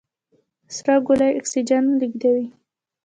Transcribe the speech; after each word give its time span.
سره 0.75 0.95
ګولۍ 1.05 1.31
اکسیجن 1.39 1.83
لېږدوي. 1.99 2.45